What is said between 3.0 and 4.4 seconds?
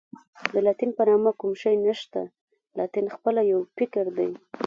خپله یو فکر دی.